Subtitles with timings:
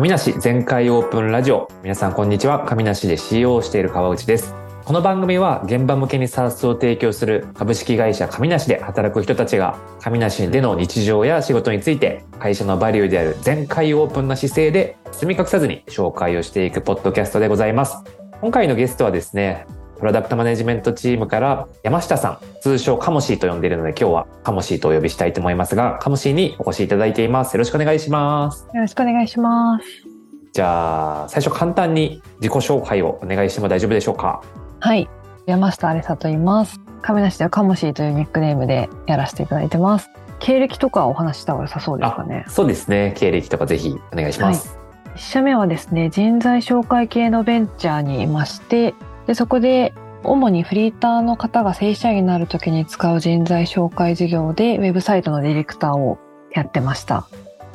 [0.00, 1.68] 神梨全開オープンラジオ。
[1.82, 2.64] 皆さんこんにちは。
[2.64, 4.54] 神梨で CEO をしている川内です。
[4.86, 17.98] この番組は現場向けにサースを提供する株式会社神梨で働く人たちが神梨での日常や仕事について会社のバリューである全開オープンな姿勢で包み隠さずに紹介をしていくポッドキャストでございます。
[18.40, 19.66] 今回のゲストはですね、
[20.00, 27.54] プロダクトマネジメントチームから山下さん、通称カモシーと呼んでいるので今日はカモシーとお呼びしたいと思いますが、カモシーにお越しいただいています。
[27.54, 28.66] よろしくお願いします。
[28.74, 29.84] よろしくお願いします。
[30.52, 34.42] じゃあ、最初簡単に自己紹介をお願いしても大丈夫でしょうか？
[34.80, 35.08] はい。
[35.46, 36.80] 山下あれさと言います。
[37.02, 40.10] 亀梨ではカモシーというニックネームでやらせていただいてます。
[40.38, 42.46] 経歴とかお話した方が良さそうですかね。
[42.48, 43.12] そうですね。
[43.16, 44.78] 経歴とかぜひお願いします。
[45.04, 48.94] はい、1社目はですね、人材紹介系のベンチャーにいまして、
[49.26, 49.92] でそこで
[50.22, 56.18] 主にフリーターの方が正社員になるときに使う人材紹介事業でウェブサイトのディレクターを
[56.52, 57.26] やってました。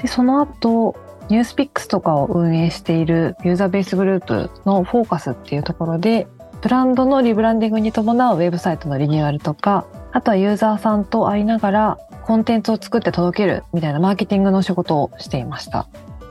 [0.02, 0.96] でその後、
[1.30, 6.28] ニュースピックスとかを運営しているユーザーベースグループのフォーカスっていうところで、
[6.62, 15.88] ブランドのリブランディングに伴うウェブサイトのリニューアルとか、あとはユーザーさんと会いながらコンテンツを作って届けるみたいなマーケティングの仕事をしていました。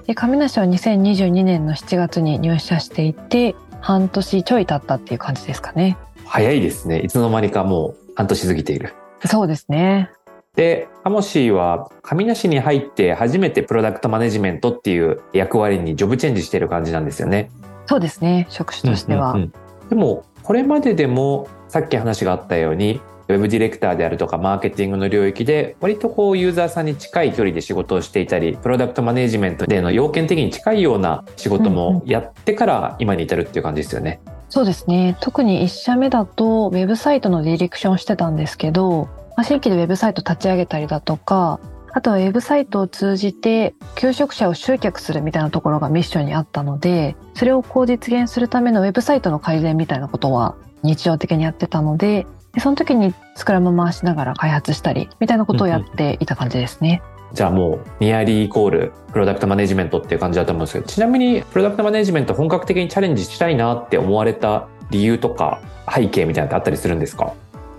[0.07, 5.99] で、上梨は2022年の7月に入社していて、半年ちょい経ったっていう感じですかね。
[6.25, 7.01] 早いですね。
[7.01, 8.95] いつの間にかもう半年過ぎている。
[9.27, 10.11] そうですね。
[10.57, 17.51] で、カモシーは上梨に入って初めてプロダクトマネジメントっていう役割にジョブチェンジしてる感じなんですよね。
[17.85, 18.47] そうですね。
[18.49, 19.33] 職種としては。
[19.33, 19.43] うんうん
[19.83, 34.21] うん、でも、これまででもさっき話があったように、ウェブディレクターであるとかマーケティングの領域で割とこうユーザーさんに近い距離で仕事をしていたりプロダクトマネジメントでの要件的に近いような仕事もやってから今に至るっていう感じですよね。
[34.51, 41.61] そうですね特に1社目だとウェブサイトのディレクションしてたんですけど、まあ、新規でウェブサイト立ち上げたりだとか
[41.97, 57.03] あとはウェブサイトを通じて求職者を集客するみたいなところがミッションにあったのでそれをこう実現するためのウェブサイトの改善みたいなことは日常的にやってたのででその時にスクラム回しながら開発したりみたいなことをやっていた感じですね。
[57.33, 65.61] じゃあもうニアリーイコールプロダクトマネジメントっていう感じだと思うんですけどちなみにプロダクトマネジメント本格的にチャレンジしたいなって思われた理由とか
[65.93, 67.35] 背景みたいなのってあったりするんですか？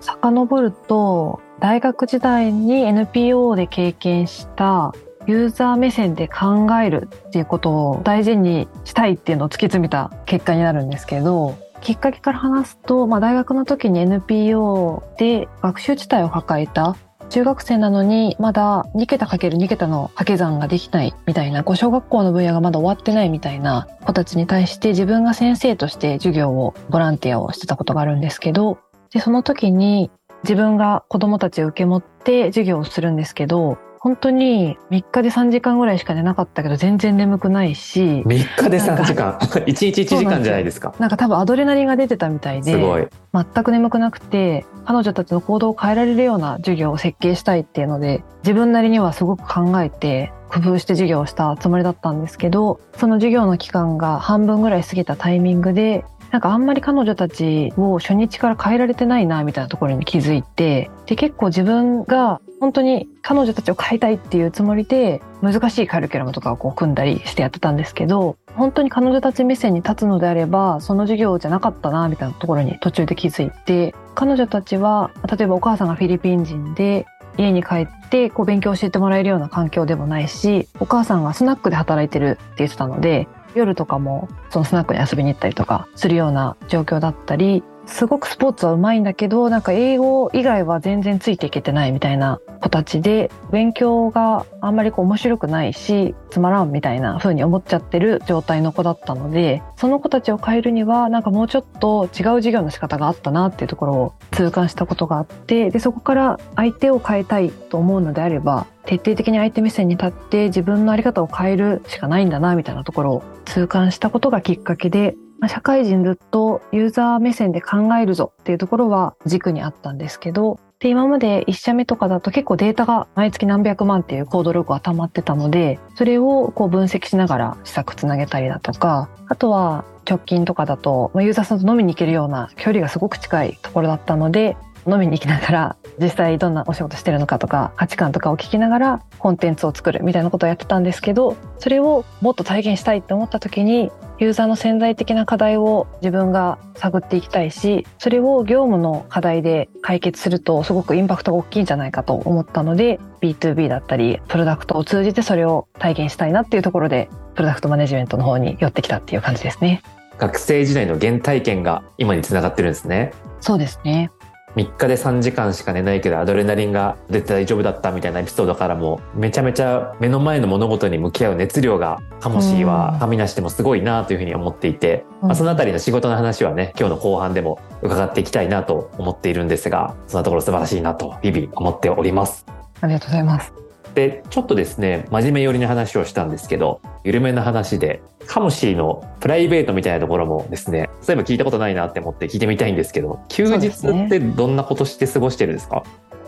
[0.05, 4.93] 遡ると大学時代に NPO で経験した
[5.27, 16.95] ユーザー目線で考えるっていうことを大事にしたいっていうのを突き詰めた結果になるんですけどきっかけから話すと、まあ、大学の時に NPO で学習地帯を抱えた
[17.29, 28.77] 中学生なのにまだ2桁かける2桁の掛け算ができないみたいな、小学校の分野がまだ終わってないみたいな子たちに対して自分が先生として授業を、ボランティアをしてたことがあるんですけど、
[29.15, 30.11] で、その時に
[30.43, 38.21] 自分が子供たちを受け持って授業をするんですけど、本当に3日で3時間ぐらいしか寝なかったけど全然眠くないし。
[38.27, 40.93] 3日で3時間 ?1 日1時間じゃないですか。
[40.99, 43.09] なんか多分アドレナリンが出てたみたいで。
[43.33, 56.05] 全く眠くなくて、彼女たちの行動を変えられるような授業を設計したいっていうので、自分なりにはすごく考えて、工夫して授業をしたつもりだったんですけど、その授業の期間が半分ぐらい過ぎたタイミングで、
[56.35, 77.05] なんかあんまり彼女たちを初日から変えられてないなみたいなところに気づいてで結構自分が本当に彼女たちを変えたいっていうつもりで難しいカリキュラムとかをこう組んだりしてやってたんですけど本当に彼女たち目線に立つのであればその授業じゃなかったなみたいなところに途中で気づいて彼女たちは例えばお母さんがフィリピン人で
[77.37, 159.81] 家に帰ってこう勉強教えてもらえるような環境でもないしお母さんがスナックで働いてるって言ってたので夜とかもそのスナックに遊びに行ったりとかするような状況だったりすごくスポーツは上手いんだけどなんか英語以外は全然ついていけてないみたいな子たちで勉強があんまりこう面白くないしつまらんみたいな風に思っちゃってる状態の子だったのでその子たちを変えるにはなんかもうちょっと違う授業の仕方があったなっていうところを痛感したことがあってでそこから相手を変えたいと思うのであれば徹底的に相手目線に立って自分の在り方を変えるしかないんだなみたいなところを痛感したことがきっかけでま、社会人ずっとユーザー目線で考えるぞっていうところは軸にあったんですけど、で、今まで1社目とかだと結構データが毎月何百万っていうコードログが溜まってたので、それをこう分析しながら施策つなげたりだとか、あとは直近とかだと、ユーザーさんと飲みに行けるような距離がすごく近いところだったので、飲みに行きながら実際どんなお仕事してるのかとか価値観とかを聞きながらコンテンツを作るみたいなことをやってたんですけどそれをもっと体現したいって思った時にユーザーの潜在的な課題を自分が探っていきたいしそれを業務の課題で解決するとすごくインパクトが大きいんじゃないかと思ったので B2B だったりプロダクトを通じてそれを体現したいなっていうところでプロダクトマネジメントの方に寄ってきたっていう感じですね。
[160.17, 163.11] 学生時代の原体験が今につながってるんですね。
[163.41, 164.11] そうですね。
[164.55, 182.45] 3日で3時間しか寝ないけどアドレナリンが出て大丈夫だったみたいなエピソードからもめちゃめちゃ目の前の物事に向き合う熱量がカモシーは神なしでもすごいなというふうに思っていて、うんまあ、そのあたりの仕事の話はね今日の後半でも伺っていきたいなと思っているんですがそんなところ素晴らしいなと日々思っております。
[182.81, 183.64] ありがとうございます。
[183.95, 195.83] でちょっとですね真面目寄りの話をしたんですけど緩めの話でカモシーのプライベートみたいなところもですねそういえば聞いたことないなって思って聞いてみたいんですけど休日ってどんなことして過ごしてるんですか？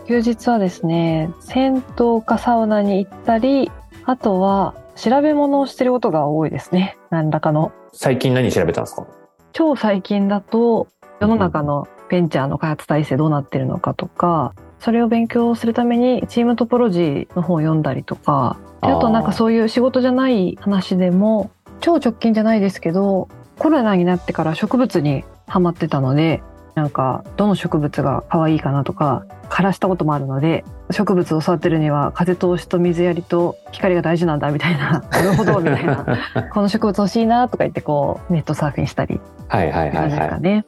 [0.06, 3.70] 休日はですね、銭湯かサウナに行ったり、
[4.06, 6.96] あとは調べ物をしてることが多いですね。
[7.10, 7.72] 何らかの。
[7.92, 9.06] 最近何調べたんですか？
[9.52, 10.88] 超最近だと、
[11.20, 23.28] 世の中のベンチャーの開発体制どうなってるのかとか、それを勉強するためにチームトポロジーの本を読んだりとか、であとなんかそういう仕事じゃない話でも、超直近じゃないですけど、
[23.58, 26.42] コロナになってから植物にハマってたので、
[26.74, 36.06] なんかどの植物が可愛いかなとか、枯らしたこともあるので、植物を育てるには風通しと水やりと光が大事なんだみたいな、なるほどみたいな、
[36.54, 40.28] この植物欲しいなとか言ってこうネットサーフィンしたりはいはいはいはい。
[40.28, 40.64] かね。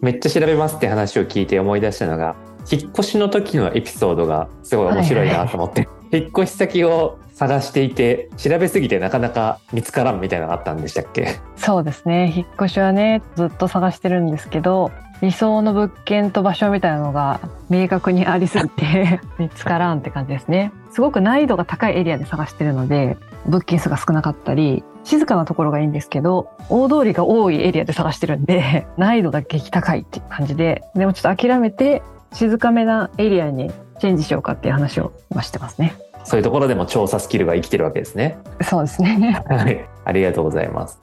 [0.00, 2.34] めっちゃ調べますって話を聞いて思い出したのが、
[2.70, 11.40] 引っ越しの時のエピソードがすごい面白いなと思って、引っ越し先を探していて、調べすぎてなかなか見つからんみたいなのがあったんでしたっけ？
[11.56, 12.32] そうですね。
[12.34, 14.90] 引っ越しはね、ずっと探してるんですけど、
[15.22, 17.38] 理想の物件と場所みたいなのが
[17.70, 20.72] 明確にありすぎて 見つからんって感じですね。
[20.90, 23.16] すごく難易度が高いエリアで探してるので、
[23.46, 32.02] 物件数が少なかったり、静かなところがいいんですけど、大通りが多いエリアで探してるんで、難易度が激高いっていう感じで、でもちょっと諦めて、
[32.32, 33.70] 静かめなエリアに
[34.00, 35.94] チェンジしようかっていう話を今してますね。
[36.24, 38.38] そういうところでも調査スキルが生きてるわけですね。
[38.62, 39.42] そうですね。
[39.48, 39.88] はい。
[40.04, 41.00] ありがとうございます。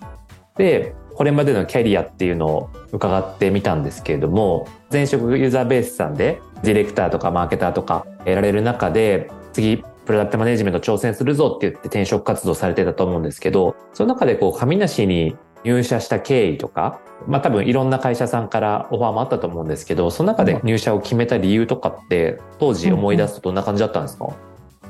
[0.58, 24.30] で、これまでのキャリアっていうのを伺ってみたんですけれども、前職ユーザーベースさんでディレクターとかマーケターとかやられる中で、次、プロダクトマネジメント挑戦するぞって言って転職活動されてたと思うんですけど、その中でこう、上梨に入社した経緯とか、まあ多分いろんな会社さんからオファーもあったと思うんですけど、その中で入社を決めた理由とかって、当時思い出すとどんな感じだったんですか、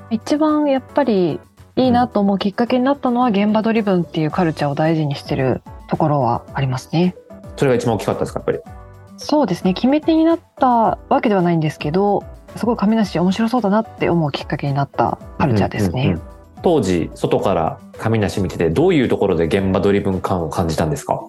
[0.10, 1.40] 一番やっぱり
[1.76, 7.16] いいなと思うきっかけになったのは現場ドリブンっていうカルチャーを大事にしてるところはありますね。
[7.56, 8.60] それが一番大きかったですか、やっぱり？
[9.18, 9.74] そうですね。
[9.74, 12.24] 決め手になったわけではないんですけど、
[12.56, 16.04] すごい亀梨面白そうだなって思うきっかけになったカルチャーですね。
[16.04, 21.22] うんうんうん当時外から上梨見ててどういうところで現場ドリブン感を感じたんですか？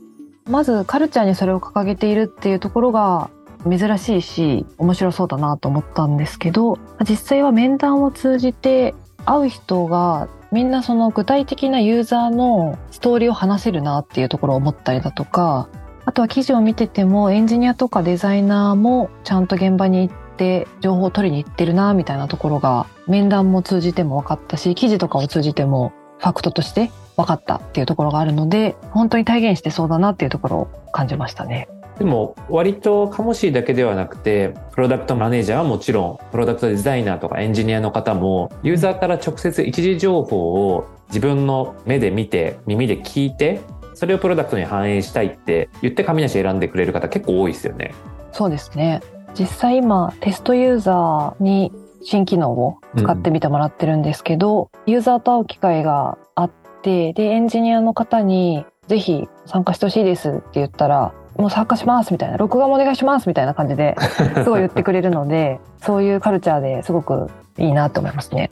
[0.46, 3.30] まずカルチャーにそれを掲げているっていうところが
[3.68, 6.78] 珍しいし面白そうだなと思ったんですけど
[7.08, 8.94] 実際は面談を通じて
[9.26, 15.68] 会う人がみんなその具体的なユーザーのストーリーを話せるなっていうところを思ったりだとか
[16.06, 31.68] あとは記事を見ててもエンジニアとかデザイナーもちゃんと現場に行って情報を取りに行ってるなみたいなところが面談も通じても分かったし記事とかを通じてもファクトとして分かったっていうところがあるので本当に体現してそうだなっていうところを感じましたね。
[31.98, 43.60] でも割とカモシーだけではなくてプロダクトマネージャーはもちろんプロダクトデザイナーとかエンジニアの方もユーザーから直接一時情報を自分の目で見て耳で聞いて
[43.92, 47.92] それをプロダクトに反映したいって言って上梨選んでくれる方結構多いですよね。
[48.32, 49.02] そうですね。
[49.38, 51.72] 実際今テストユーザーに
[52.02, 56.50] 新機能を使ってみてもらってるんですけど、ユーザーと会う機会があっ
[56.82, 63.96] てでエンジニアの方にぜひ参加してほしいですって言ったらもう参加しますみたいな録画もお願いしますみたいな感じで
[64.42, 68.50] すごい言ってくれるのでそういうカルチャーですごくいいなと思いますね。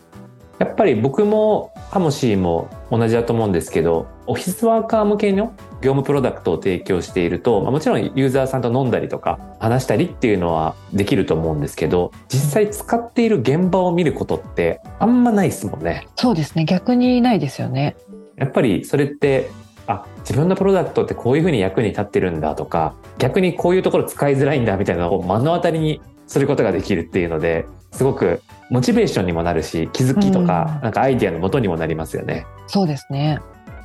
[0.59, 16.09] やっぱり僕もカモシーも同じだと思うんですけど、オフィスワーカー向けの業務プロダクトを提供していると、まあ、もちろんユーザーさんと飲んだりとか話したりっていうのはできると思うんですけど、実際使っている現場を見ることってあんまないですもんね。
[16.17, 17.97] そうですね逆にないですよね。
[18.37, 19.51] やっぱりそれって、
[19.87, 32.47] あ、自分のプロダクトってこういうふうに役に立ってるんだとか、逆にこういうところ使いづらいんだみたいなのを目の当たりにすることができるっていうので、すごくモチベーションにもなるし、気づきとか、うんなんかアイディアの元にもなりますよね。
[32.67, 33.41] そうですね。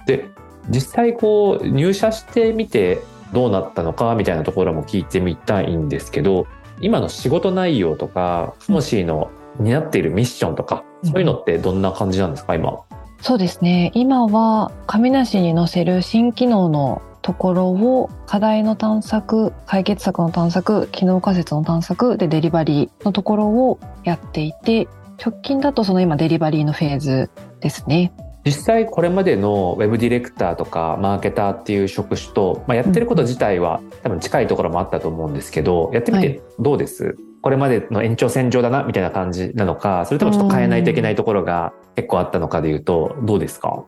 [0.06, 0.30] で、
[0.70, 3.02] 実際こう入社してみて
[3.34, 6.48] どうなったのかみたいなところも聞いてみたいんですけど、
[6.82, 12.80] 今の仕事内容とか、カモシーの担っているミッションとか、そういうのってどんな感じなんですか、今。
[13.22, 13.92] そうですね。
[13.94, 24.88] 今は紙なしに載せる新機能のところを課題の探索、解決策の探索、機能仮説の探索でデリバリーのところをやっていて、
[25.24, 27.30] 直近だとその今デリバリーのフェーズ
[27.62, 28.12] ですね。
[28.46, 43.86] 実際これまでのウェブディレクターとかマーケターっていう職種と、まあ、やってること自体は多分近いところもあったと思うんですけどやってみてどうです、はい、これまでの延長線上だなみたいな感じなのかそれともちょっと変えないといけないところが結構あったのかでいうとどうですか？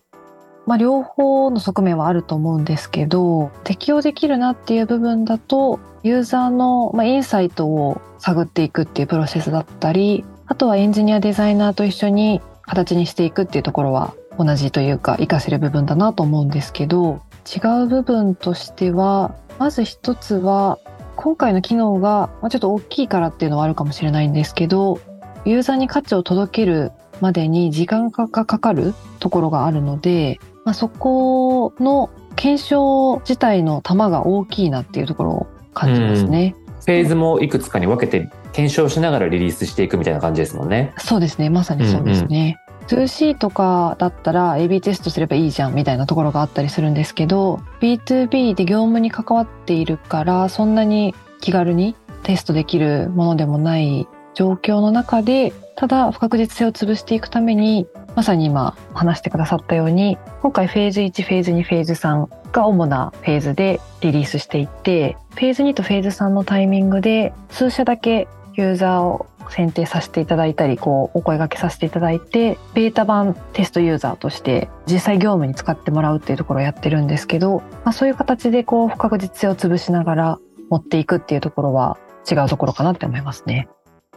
[0.65, 20.79] まあ、両方の側面はあると思うんですけど適用できるなっていう部分だとユーザーの、まあ、インサイトを探っていくっていうプロセスだったりあとはエンジニアデザイナーと一緒に形にしていくっていうところは同じというか活かせる部分だなと思うんですけど違う部分としてはまず一つは
[21.15, 24.99] 今回の機能がちょっと大きいからっていうのはあるかもしれないんですけど
[25.45, 36.55] ユーザーに価値を届けるまでに時間がかかるところがあるので、まあ、そこの検証自体の玉が大きいなっていうところを感じますね。
[36.85, 40.93] フェーズもいくつかに分けて検証しながらリリースしていくみたいな感じですもんね。
[40.97, 41.49] そうですね。
[41.49, 42.57] まさにそうですね。
[42.87, 81.97] 2C とかだったら AB テストすればいいじゃんみたいなところがあったりするんですけど B2B で業務に関わっているからそんなに気軽にテストできるものでもない状況の中でただ不確実性を潰していくためにまさに今話してくださったように今回フェーズ1フェーズ2フェーズ3が主なフェーズでリリースしていってフェーズ2とフェーズ3のタイミングで数社だけユーザーを選定させていただいたりこうお声掛けさせていただいてベータ版テストユーザーとして実際業務に使ってもらうっていうところをやってるんですけど、まあ、そういう形でこう不確実性を潰しながら持っていくっていうところは
[82.29, 83.67] 違うところかなって思いますね。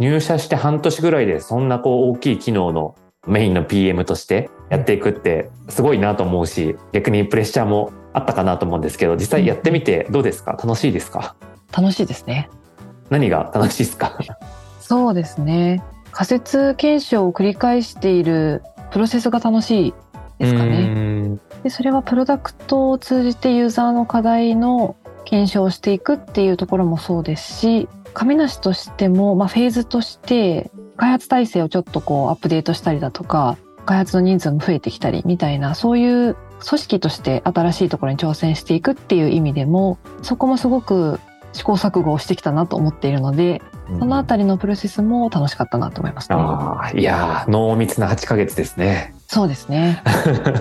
[0.01, 2.95] 入社して半年ぐらいでそんなこう大きい機能の
[3.27, 10.53] メインの PM としてやっていくってすごいなと思うし逆にプレッシャーもあったかなと思うんですけど実際やってみてどうですか？
[10.53, 11.37] 楽しいですか？
[11.77, 12.49] 楽しいですね。
[13.11, 14.17] 何が楽しいですか？
[14.89, 15.85] そうですね。
[16.13, 19.95] 仮説検証を繰り返しているプロセスが楽しい
[20.39, 21.37] ですかね。
[21.63, 36.35] でそれはプロダクトを通じてユーザーの課題の検証をしていくっていうところもそうですし亀梨としても、まあ、フェーズとして開発体制をちょっとこうアップデートしたりだとか開発の人数も増えてきたりみたいなそういう
[36.67, 41.21] 組織として新しいところに挑戦していくっていう意味でもそこもすごく
[41.53, 43.63] 試行錯誤をしてきたなと思っているので、
[43.99, 49.15] そのあたりのプロセスも楽しかったなと思います、ね、あいや濃密な8ヶ月ですね。
[49.27, 50.03] そうですね。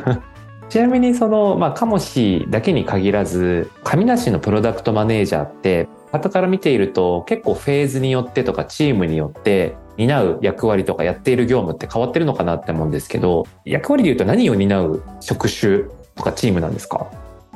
[0.70, 15.84] ちなみにその、まあ、カモシだけに限らず、神梨のプロダクトマネージャーって、後から見ていると結構フェーズによってとかチームによって担う役割とかやっている業務って変わってるのかなって思うんですけど、役割で言うと何を担う職種
[16.16, 17.08] とかチームなんですか？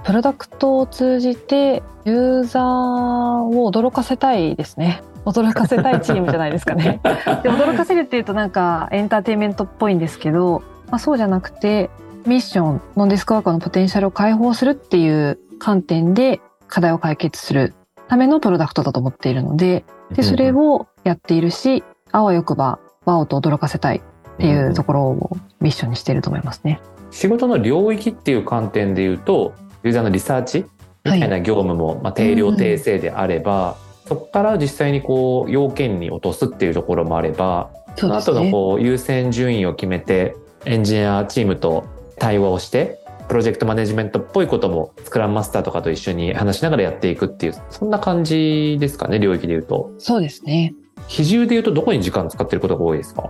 [0.03, 5.03] プロダクトを通じてユーザーを驚かせたいですね。
[5.25, 6.99] 驚かせたいチームじゃないですかね。
[7.43, 11.89] で驚かせるっていうとなんかエンターテインメントっぽいんですけど、まあ、そうじゃなくて
[12.25, 17.73] ミッションノンデスクワーカーのポテンシャルを解放するっていう観点で課題を解決する
[18.07, 26.81] ためのプロダクトだと思っているのででそれをやっているしあわよくばワオと驚かせたいっていうところをミッションにしていると思いますね。
[27.11, 30.65] 仕事の領域っていう観点で言うとユーザーのリサーチ
[31.03, 41.85] みたいな業務も、まあ、定量定性であれば、うん、そこから実際にこう要件に落とすっていうところもあればその後のこう優先順位を決めてエンジニアチームと
[42.19, 42.99] 対話をして
[43.29, 49.93] プロジェクトマネジメントっぽいこともスクラムマスターとかと一緒に話しながらやっていくっていうそんな感じですかね領域で言うと。
[49.97, 50.73] そうですね。
[51.07, 53.29] 比重で言うとどこに時間使ってることが多いですか？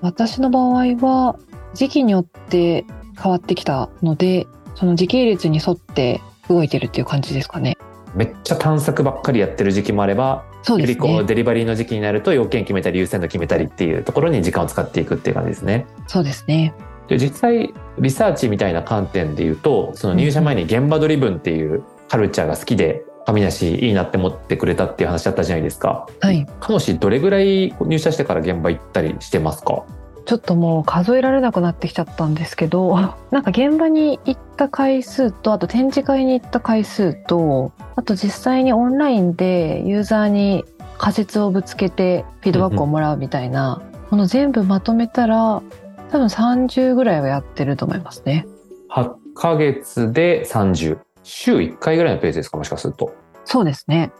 [0.00, 1.36] 私の場合は
[1.74, 2.84] 時期によって
[3.20, 4.46] 変わってきたので
[4.76, 7.76] その時系列に沿って動いてるっていう感じですかね。
[8.14, 15.86] めっちゃ探索ばっかりやってる時期もあれば、そうですね、よりこうデリバリーの時期になると要件決めたり優先度決めたりっていうところに時間を使っていくっていう感じですね。
[16.06, 16.74] そうですね。
[17.08, 26.06] で実際リサーチみたいな観点で言うとその入社前に現場ドリブンっていうカルチャーが好きで神梨いいなって思ってくれたっていう話だったじゃないですか。
[26.20, 26.46] はい。
[26.60, 29.84] かもしどれぐらい入社してから現場行ったりしてますか？
[30.24, 32.96] ちょっともう数えられなくなってきちゃったんですけど、
[33.30, 40.64] なんか現場に行った回数と、あと展示会に行った回数と、あと実際にオンラインでユーザーに
[40.98, 45.62] 仮説をぶつけてフィードバックをもらうみたいな、この全部まとめたら、
[46.10, 48.46] 多分30ぐらいはやってると思いますね。
[48.90, 50.98] 8ヶ月で30。
[51.22, 53.14] 週1回ぐらいのペースですかもしかすると。
[53.44, 54.10] そうですね。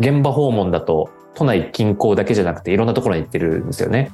[0.00, 4.10] 現場訪問だと都内近郊だけじゃなくていろんなところに行ってるんですよね。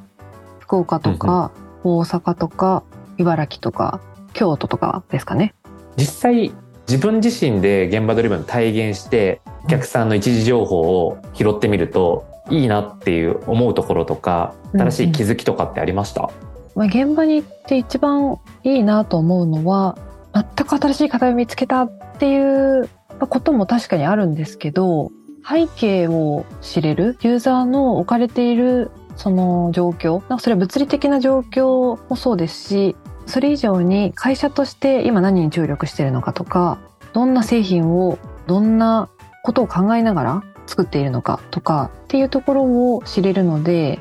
[0.72, 1.52] 福岡とか、
[1.84, 2.82] 大阪とか
[3.18, 4.00] 茨城とか
[4.32, 5.54] 京都とかですかね。
[5.98, 6.52] 実際
[6.88, 16.34] 自分自身で現場ドリブン体現してお客さんの一時情報を拾ってみるといいなっていう思うところとか新しい気づきとかってありました、うんうん、
[16.74, 19.98] まあ、現場に行って一番いいなと思うのは
[20.32, 22.88] 全く新しい課題を見つけたっていう
[23.20, 25.12] ことも確かにあるんですけど
[25.46, 36.78] 背景を知れるユーザーの置かれているその状況それは物理的な状況もそうですしそれ以上に会社として今何に注力しているのかとか
[37.12, 39.08] どんな製品をどんな
[39.44, 44.00] ことを考えながら作っているのかとかっていうところを知れるので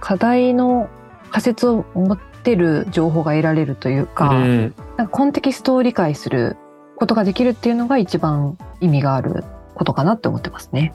[0.00, 0.88] 課題の
[1.30, 6.56] 仮説を持ってる情報が得られるというか,、うん、なんかコンテキストを理解する
[6.96, 10.92] ことができるっていうのが一番意味があることかなって思ってますね。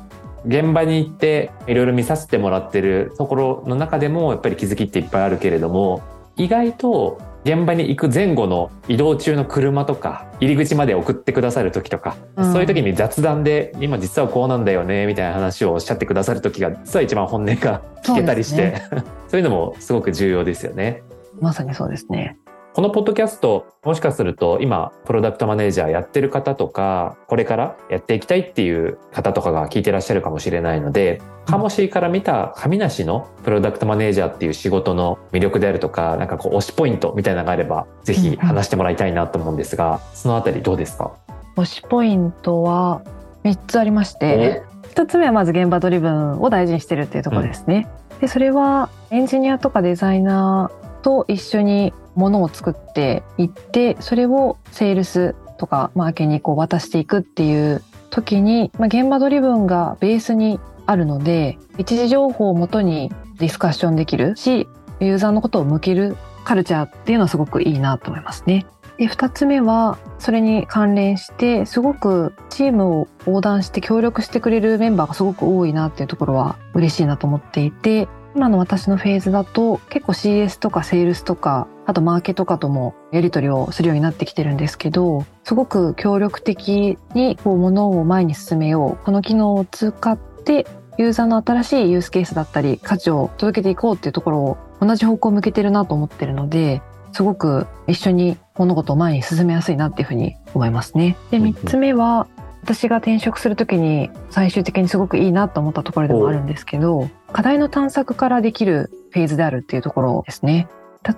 [0.47, 6.01] 現場に行っていろいろ見させてもらってるところの中でもやっぱり気づきっていっぱいあるけれども
[6.37, 18.83] 意外と現場に行く前後の移動中の車とか入り口まで送ってくださる時とか、うん、そういう時に雑談で今実はこうなんだよねみたいな話をおっしゃってくださる時が実は一番本音が聞けたりして、ね、
[19.27, 21.03] そういうのもすごく重要ですよね。
[21.39, 22.37] まさにそうですね。
[22.77, 41.13] このポッドキャスト、もしかすると今、プロダクトマネージャーやってる方とか、これからやっていきたいっていう方とかが聞いてらっしゃるかもしれないので、カモシーから見た神梨のプロダクトマネージャーっていう仕事の魅力であるとか、なんかこう推しポイントみたいなのがあれば、ぜひ話してもらいたいなと思うんですが、そのあたりどうですか？
[41.55, 43.01] 推しポイントは
[43.43, 44.61] 3つありまして、
[44.93, 47.87] 1つ目はまず現場ドリブンを大事にしてるっていうところですね。
[48.11, 64.67] うん、でそれはエンジニアとかデザイナーと一緒にものを作っていってそれをセールスとかマーケにこう渡していくっていう時に、まあ、現場ドリブンがベースにあるので一時情報をもとにディスカッションできるし
[64.99, 68.65] ユーザーのことを向けるカルチャーっていうのはすごくいいなと思いますね。
[68.97, 90.67] で2つ目はそれに関連してすごくチームを横断して協力してくれるメンバーがすごく多いなっていうところは嬉しいなと思っていて今の私のフェーズだと結構 CS とかセールスとかあとマーケとかともやり取りをするようになってきてるんですけどすごく協力的にこう物を前に進めようこの機能を使って
[90.99, 96.83] ユーザーの新しいユースケースだったり価値を届けていこうっていうところを同じ方向を向けてるなと思ってるので
[97.13, 101.17] すごく一緒に物事を前に進めやすいなっていうふうに思いますね。
[101.31, 102.27] で3つ目は
[102.67, 110.67] 私が転職する時に最終的にすごくいいなと思ったところでもあるんですけど課題の探索からできるフェーズであるっていうところですね。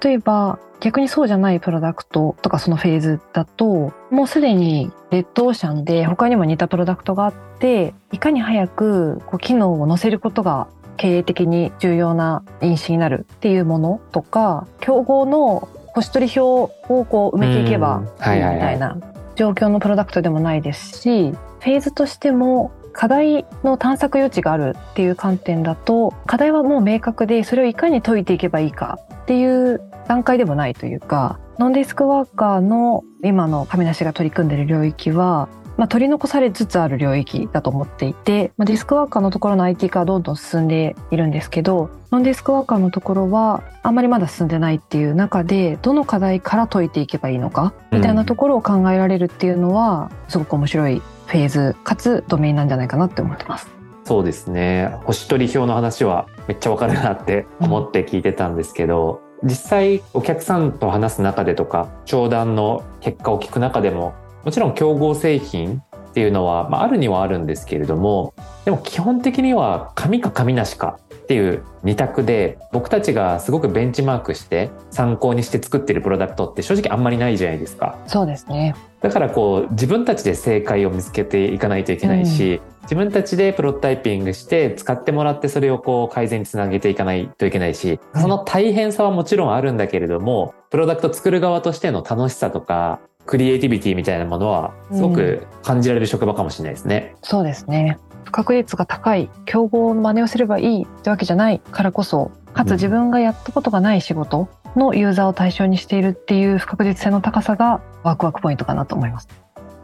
[0.04, 18.98] 例えば逆にそうじゃないプロダクトとかそのフェーズだともうすでにレッドオーシャンで他にも似たプロダクトがあっていかに早くこう機能を載せることが経営的に重要な因子になるっていうものとか競合の星取り表をこう埋めていけばいいみたいな
[19.40, 35.48] 状況のプロダクトでもないですしフェーズとしても課題の探索余地があるっていう観点だと課題はもう明確でそれをいかに解いていけばいいかっていう段階でもないというかノンデスクワーカーの今の亀梨が取り組んでいる領域は
[35.80, 53.70] まあ、取り残されつつある領域だと思っていて、まあ、デスクワーカーのところの IT 化はどんどん進んでいるんですけどノンデスクワーカーのところはあんまりまだ進んでないっていう中でどの課題から解いていけばいいのかみたいなところを考えられるっていうのはすごく面白いフェーズかつドメインなんじゃないかなって思ってます。
[54.04, 68.34] そうですね星取り表の話はめっちゃわかるなって思って聞いてたんですけど、うん、実際お客さんと話す中でとか商談の結果を聞く中でももちろん競合製品っていうのは、まあ、あるにはあるんですけれども
[68.66, 78.00] でも基本的には紙か紙なしかっていう2択で僕たちがすごくベンチマークして参考にして作ってるプロダクトって正直あんまりないじゃないですか。
[78.08, 78.74] そうですね。
[79.02, 93.00] だからこう自分たちで正解を見つけていかないといけないし、うん、自分たちでプロトタイピングして使ってもらってそれをこう改善につなげていかないといけないし、その大変さはもちろんあるんだけれども、プロダクト作る側としての楽しさとか、
[93.30, 97.12] クリエイティビティみたいなものはすごく感じられる職場かもしれないですね。
[97.14, 98.00] うん、そうですね。
[98.24, 109.28] 不確率が高い競合の真似をすればいいってわけじゃないからこそかつ自分がやったことがない仕事のユーザーを対象にしているっていう不確実性の高さがワクワクポイントかなと思います。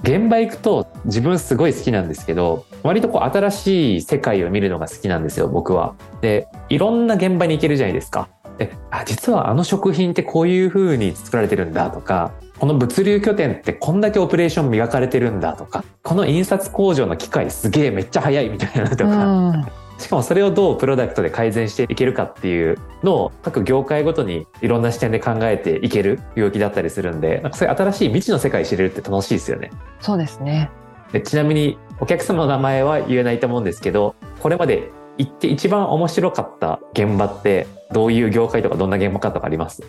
[0.01, 5.93] 現場行くと自分すごい好きなんですけど割とこう新しい世界を見るのが好きなんですよ僕は。
[6.21, 8.27] でいろんな現場に行けるじゃないですか。
[8.57, 29.71] であ実はあの食品ってこういう風に作られてるんだとかこの物流拠点ってこんだけオペレーション磨かれてるんだとか、この印刷工場の機械すげえめっちゃ早いみたいなとか、しかもそれをどうプロダクトで改善していけるかっていうのを各業界ごとにいろんな視点で考えていける領域だったりするんで、なんかそういう新しい未知の世界知れるって楽しいですよね。
[29.99, 30.69] そうですね。
[31.11, 39.83] でちなみにお客様の名前は言えないと思うんですけど、これまで行って一番面白かった現場ってどういう業界とかどんな現場かとかあります？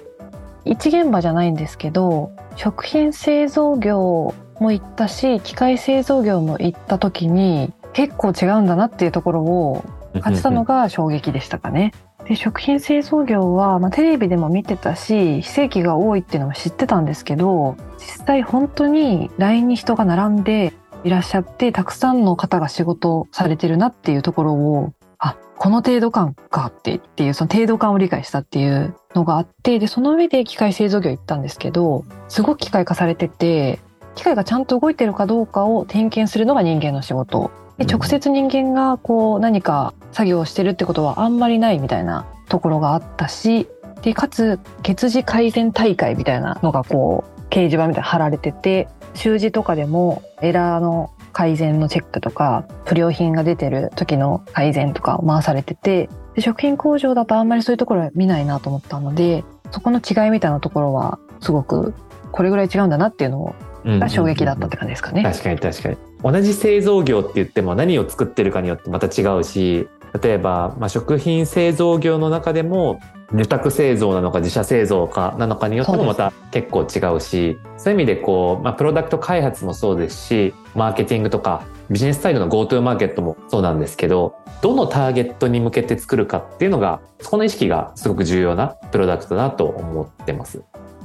[0.65, 9.85] 一現場じゃないんですけど食品製造業も行ったし機械製造業も行った時に結構違うんだなっていうところを
[10.21, 11.93] 感じたのが衝撃でしたかね。
[12.25, 20.73] で食品製造業は、まあ、テレビでも見てたし非正規が多いっていうのも知ってたんですけど実際本当に LINE に人が並んで
[21.05, 24.93] いらっしゃってたくさんの方が仕事されてるなっていうところを
[25.27, 33.81] あこの程度感かってっていうその程度感を理解したっていうのがあってでその上で機械製造業行ったんですけどすごく機械化されてて
[34.15, 37.51] 機械がちゃんと動いてるかどうかを点検するのが人間の仕事。
[37.79, 43.69] で直接人間がこう何か作業をしてるってことはあんまりないみたいなところがあったし
[44.01, 61.93] でかつ月次改善大会みたいなのがこう掲示板みたいに貼られてて習字とかでもエラーの改善のチェックとか不良品が出てる時の改善とか回されててで食品工場だとあんまりそういうところは見ないなと思ったのでそこの違いみたいなところはすごく
[62.33, 65.23] これぐらい違うんだなっていうのが衝撃だったって感じですかね。
[65.25, 65.97] 確かに確かに。
[66.23, 69.89] 同じ製造業って言っても何を作ってるかによってまた違うし、
[70.21, 73.01] 例えば、まあ、食品製造業の中でも
[73.33, 90.63] 受託製造なのか自社製造かなのかによってもまた結構違うしそういう意味でこう、まあ、プロダクト開発もそうですしマーケティングとかビジネスサイドの GoTo マーケットもそうなんですけどどのターゲットに向けて作るかっていうのがそこの意識がすごく重要なプロダクトだなと思ってます。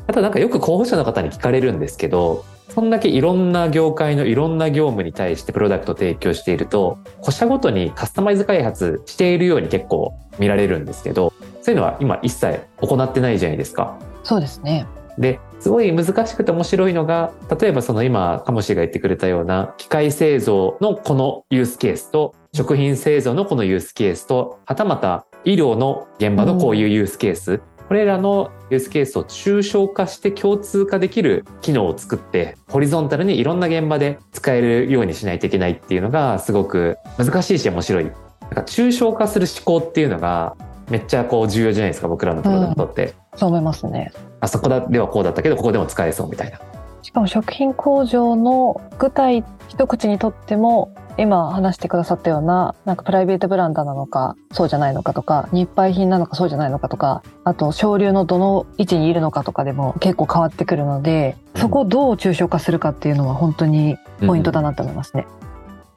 [0.07, 13.99] あとなんかよく候補者の方に聞かれるんですけどそんだけいろんな業界のいろんな業務に対してプロダクトを提供していると、個社ごとにカスタマイズ開発しているように結構見られるんですけど、そういうのは今一切行ってないじゃないですか。
[14.23, 14.87] そうですね。
[15.17, 38.05] で、すごい難しくて面白いのが、例えばその今、カモシが言ってくれたような機械製造のこのユースケースと、食品製造のこのユースケースと、はたまた医療の現場のこういうユースケース、うんこれらのユースケースを抽象化して共通化できる機能を作ってホリゾンタルにいろんな現場で使えるようにしないといけないっていうのがすごく難しいし面白い。
[38.05, 40.55] なんか抽象化する思考っていうのが
[40.89, 44.13] めっちゃこう重要じゃないですか僕らのプロダクトって、うん、そう思いますね。
[44.39, 46.61] あそこではこうだったけどここでも使えそうみたいな。
[47.01, 65.27] しかも食品工場の具体一口にとっても今話してくださったような、なんかプライベートブランドなのか、そうじゃないのかとか、日配品なのかそうじゃないのかとか、あと省流のどの位置にいるのかとかでも結構変わってくるので、そこをどう抽象化するかっていうのは本当にポイントだなと思いますね。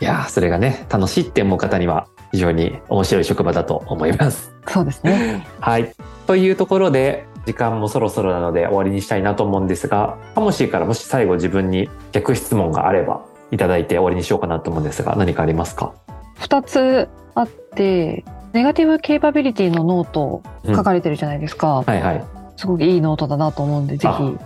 [0.01, 4.53] うん、いやそれがね、楽しいって思う方には非常に面白い職場だと思います。
[4.69, 5.47] そうですね。
[5.61, 5.95] はい。
[6.27, 13.21] というところで、時間もそろそろなので終わりにしたいなと思うんですが、カモシーからもし最後自分に逆質問があれば
[13.55, 15.95] いただいて終わりにしようかなと思うんですが、何かありますか？
[16.35, 21.79] 二つあって、ネガティブケーパビリティのノート書かれてるじゃないですか。
[21.79, 22.25] うん、はいはい。
[22.57, 24.37] すごくいいノートだなと思うんで、ぜひ、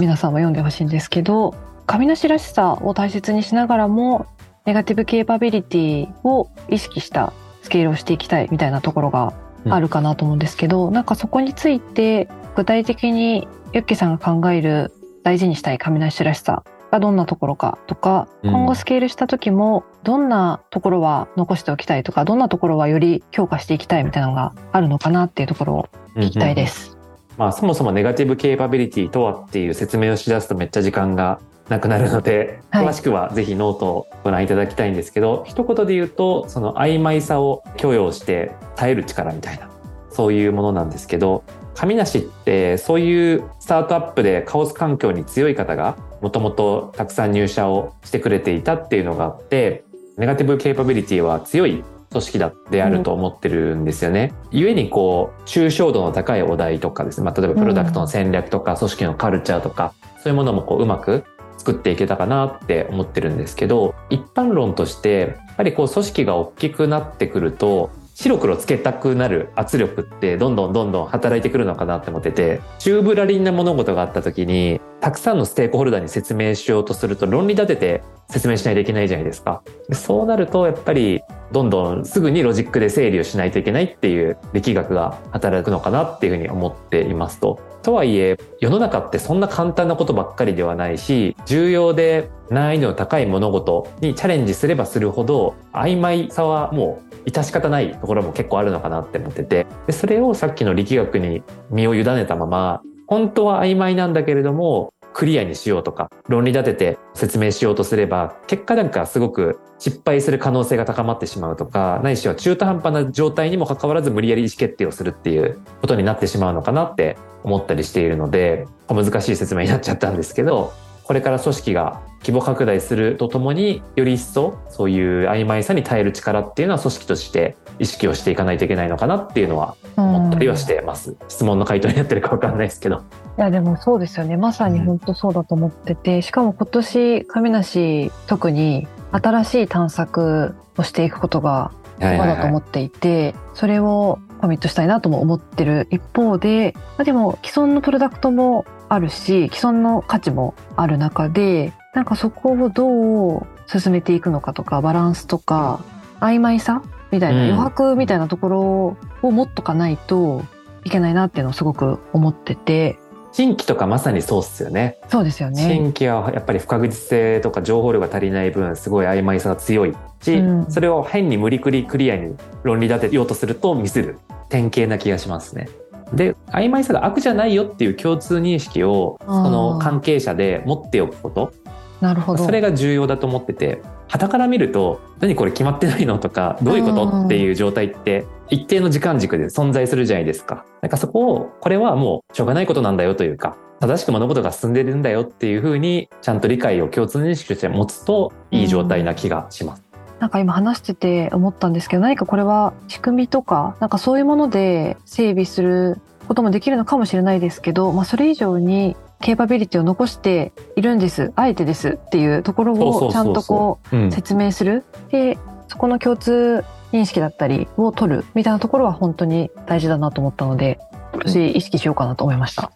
[0.00, 1.54] 皆さんも読んでほしいんですけど、
[1.86, 4.26] 神梨らしさを大切にしながらも、
[4.66, 7.32] ネガティブケーパビリティを意識した
[7.62, 9.32] スケールをしていきたいみたいなところが
[9.70, 26.92] あるかなと思うんですけど、うん、なんかそこについて具体的にユッケさんが考える大事にしたい神梨らしさがどんなところかとか、今後スケールした時もどんなところは残しておきたいとか、どんなところはより強化していきたいみたいなのがあるのかなっていうところを聞きたいです。
[26.92, 27.00] うんうん、
[27.38, 39.68] まあそもそもネガティブケーパビリティとはっていう説明をしだすとめっちゃ時間がなくなるので、 詳しくはぜひノートをご覧いただきたいんですけど、一言で言うと、その曖昧さを許容して耐える力みたいな、
[40.10, 49.84] そういうものなんですけど、神梨ってそういうスタートアップでカオス環境に強い方がもともとたくさん入社をしてくれていたっていうのがあって
[50.16, 54.32] ネガティブケーパビリティは強い組織だであると思ってるんですよね。
[54.52, 61.24] うん、故にこう抽象度の高いお題とかですね、まあ、例えばプロダクトの戦略とか組織のカルチャーとかそういうものもこううまく
[61.58, 79.62] 作っていけたかなって思ってるんですけど一般論としてやはりこう組織が大きくなってくると白黒つけたくなる圧力ってどんどんどんどん働いてくるのかなって思ってて、宙ぶらりんな物事があった時に、たくさんのステークホルダーに説明しようとすると論理立てて説明しないといけないじゃないですか。
[79.92, 87.60] そうなるとやっぱりどんどんすぐにロジックで整理をしないといけないっていう力学が働くのかなっていうふうに思っていますと。
[87.84, 99.66] とはいえ世の中ってそんな簡単なことばっかりではないし重要で難易度の高い物事にチャレンジすればするほど曖昧さはもう致し方ないところも結構あるのかなって思ってて。
[99.86, 120.72] でそれをさっきの力学に身を委ねたまま本当は曖昧なんだけれどもクリアにしようとか、論理立てて説明しようとすれば、結果なんかすごく失敗する可能性が高まってしまうとか、ないしは中途半端な状態にもかかわらず無理やり意思決定をするっていうことになってしまうのかなって思ったりしているので、難しい説明になっちゃったんですけど、
[121.08, 131.16] これから組織が規模拡大するとともにより一層そういう曖昧さに耐える力っていうのは組織として意識をしていかないといけないのかなっていうのは思ったりはしてます。
[131.28, 132.96] 質問の回答になってるかわかんないですけど。
[133.38, 134.36] いやでもそうですよね。
[134.36, 155.80] まさに本当そうだと思ってて、しかも今年亀梨特に新しい探索をしていくことがまだと思っていて、それをコミットしたいなとも思ってる一方で、まあ、でも既存のプロダクトもあるし、既存の価値もある中で、なんかそこをどう進めていくのかとか、バランスとか、
[156.20, 160.42] 曖昧さみたいな、余白みたいなところを持っとかないと
[160.84, 162.98] いけないなっていうのをすごく思ってて。
[163.32, 164.96] 新規とかまさにそうっすよね。
[165.08, 165.62] そうですよね。
[165.62, 175.68] 新規はやっぱり不確実性とか情報量が足りない分、すごい曖昧さが強いし、うん、それを変に無理くりクリアに論理立てようとするとミスる典型な気がしますね。
[176.12, 181.52] で曖昧さが悪じゃないよっていう共通認識をその関係者で持っておくこと
[182.00, 190.64] なるほどそれが重要だと思ってて傍から見ると何これ決まってないのとかどういうことっていう状態って一定の時間軸で存在するじゃないですか。
[190.80, 199.87] なんかそこをこれはもうしょうがないことなんだよというか正しく物事が進んでるんだよっていうふうにちゃんと理解を共通認識として持つといい状態な気がします。
[200.20, 211.32] なんか今話してて思ったんですけど何かこれは仕組みとかなんかそういうもので整備することもできるのかもしれないですけど、まあ、それ以上にケーパビリティを残しているんです。
[211.34, 211.90] あえてです。
[211.90, 214.84] っていうところをちゃんとこう説明する。
[215.10, 220.78] でそこの共通認識だったりを取るみたいなところは本当に大事だなと思ったので
[221.12, 222.72] 今年意識しようかなと思いました。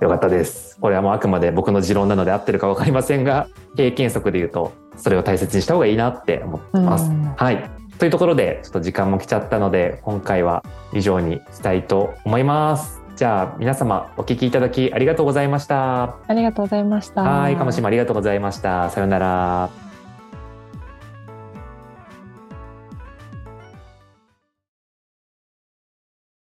[0.00, 0.78] よかったです。
[0.80, 7.10] これはもうあくまで僕の持論なので合ってるか分かりませんが、経験則で言うと、それを大切にした方がいいなって思ってます。
[7.36, 7.70] はい。
[7.98, 13.02] というところで、ちょっと時間も来ちゃったので、今回は以上にしたいと思います。
[13.14, 16.16] じゃあ、皆様、お聞きいただきありがとうございました。
[16.26, 17.20] ありがとうございました。
[17.20, 18.88] はい、かもしもありがとうございました。
[18.88, 19.89] さようなら。